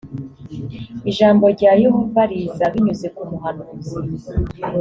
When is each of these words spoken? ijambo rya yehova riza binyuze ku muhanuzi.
ijambo 1.09 1.45
rya 1.55 1.71
yehova 1.83 2.21
riza 2.29 2.63
binyuze 2.73 3.07
ku 3.15 3.23
muhanuzi. 3.29 3.95